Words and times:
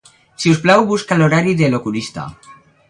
Si 0.43 0.53
us 0.53 0.61
plau, 0.63 0.81
busca 0.93 1.19
l'horari 1.21 1.55
de 1.61 1.71
l'oculista. 1.75 2.29